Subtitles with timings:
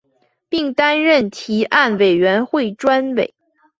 [0.49, 3.35] 并担任提案委员会专委。